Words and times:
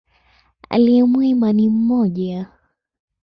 Aliye 0.69 1.03
mwema 1.03 1.53
ni 1.53 1.69
mmoja. 1.69 2.47